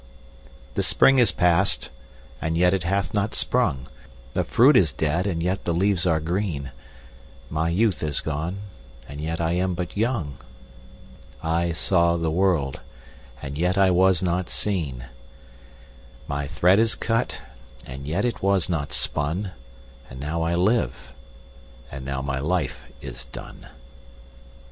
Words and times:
7The 0.73 0.83
spring 0.83 1.17
is 1.19 1.31
past, 1.31 1.91
and 2.41 2.57
yet 2.57 2.73
it 2.73 2.81
hath 2.81 3.13
not 3.13 3.35
sprung,8The 3.35 4.47
fruit 4.47 4.75
is 4.75 4.91
dead, 4.91 5.27
and 5.27 5.43
yet 5.43 5.63
the 5.63 5.75
leaves 5.75 6.07
are 6.07 6.19
green,9My 6.19 7.75
youth 7.75 8.01
is 8.01 8.19
gone, 8.19 8.61
and 9.07 9.21
yet 9.21 9.39
I 9.39 9.51
am 9.51 9.75
but 9.75 9.95
young,10I 9.95 11.75
saw 11.75 12.17
the 12.17 12.31
world, 12.31 12.79
and 13.43 13.59
yet 13.59 13.77
I 13.77 13.91
was 13.91 14.23
not 14.23 14.49
seen,11My 14.49 16.49
thread 16.49 16.79
is 16.79 16.95
cut, 16.95 17.43
and 17.85 18.07
yet 18.07 18.25
it 18.25 18.41
was 18.41 18.67
not 18.69 18.91
spun,12And 18.91 20.17
now 20.17 20.41
I 20.41 20.55
live, 20.55 21.13
and 21.91 22.03
now 22.03 22.23
my 22.23 22.39
life 22.39 22.85
is 23.01 23.23
done. 23.25 23.67